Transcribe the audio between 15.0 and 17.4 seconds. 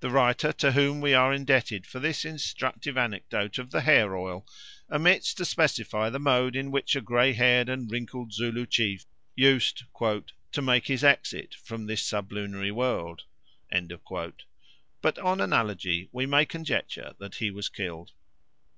but on analogy we may conjecture that